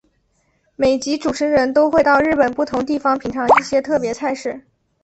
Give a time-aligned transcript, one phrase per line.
[0.75, 4.65] 每集主持人都会到日本不同地方品尝一些特别菜式。